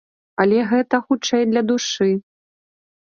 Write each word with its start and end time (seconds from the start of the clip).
Але 0.43 0.63
гэта, 0.71 1.01
хутчэй, 1.09 1.45
для 1.53 1.61
душы. 1.71 2.09